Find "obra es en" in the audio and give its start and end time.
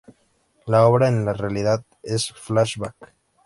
0.87-1.31